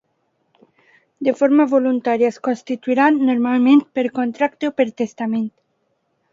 De 1.27 1.33
forma 1.41 1.67
voluntària 1.73 2.33
es 2.33 2.41
constituiran, 2.49 3.21
normalment, 3.29 3.87
per 3.99 4.09
contracte 4.19 4.73
o 4.73 4.77
per 4.81 4.91
testament. 5.05 5.49